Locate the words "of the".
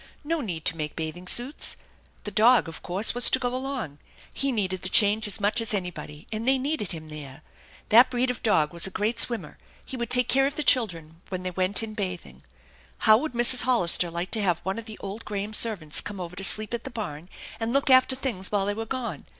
10.47-10.63, 14.79-14.97